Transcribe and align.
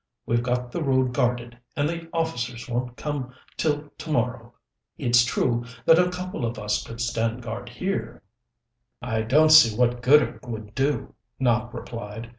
We've 0.25 0.41
got 0.41 0.71
the 0.71 0.81
road 0.81 1.13
guarded 1.13 1.59
and 1.75 1.87
the 1.87 2.09
officers 2.11 2.67
won't 2.67 2.97
come 2.97 3.35
till 3.55 3.89
to 3.99 4.11
morrow. 4.11 4.53
It's 4.97 5.23
true 5.23 5.63
that 5.85 5.99
a 5.99 6.09
couple 6.09 6.43
of 6.43 6.57
us 6.57 6.83
could 6.83 6.99
stand 6.99 7.43
guard 7.43 7.69
here" 7.69 8.23
"I 9.03 9.21
don't 9.21 9.51
see 9.51 9.77
what 9.77 10.01
good 10.01 10.23
it 10.23 10.47
would 10.49 10.73
do," 10.73 11.13
Nopp 11.39 11.71
replied. 11.75 12.29